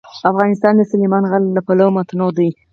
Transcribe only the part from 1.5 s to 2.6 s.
له پلوه متنوع دی.